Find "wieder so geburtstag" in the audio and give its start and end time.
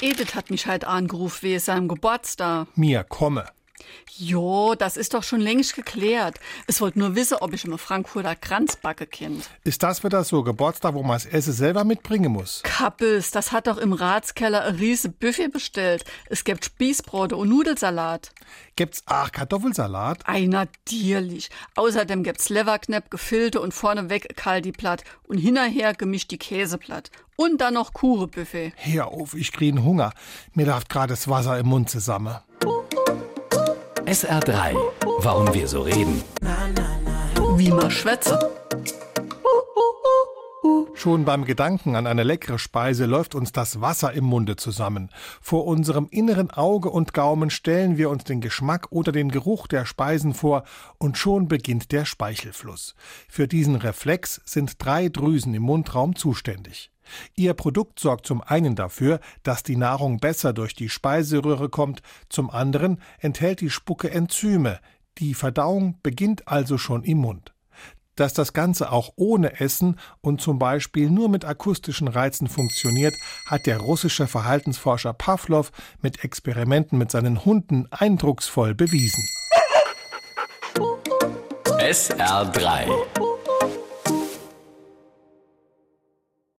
10.02-10.94